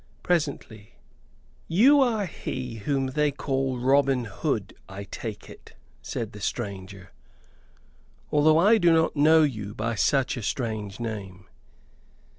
[0.23, 0.95] Presently:
[1.67, 7.11] "You are he whom they call Robin Hood, I take it," said the stranger,
[8.31, 11.45] "although I do not know you by such a strange name."